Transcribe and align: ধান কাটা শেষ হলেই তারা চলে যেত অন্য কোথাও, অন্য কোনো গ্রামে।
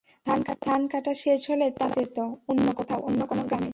ধান 0.65 0.81
কাটা 0.87 1.13
শেষ 1.13 1.41
হলেই 1.51 1.71
তারা 1.71 1.91
চলে 1.91 2.05
যেত 2.05 2.17
অন্য 2.47 2.67
কোথাও, 2.75 2.99
অন্য 3.01 3.21
কোনো 3.25 3.43
গ্রামে। 3.43 3.69